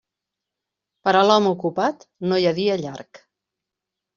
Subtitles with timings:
[1.07, 3.25] Per a l'home ocupat no hi ha dia llarg.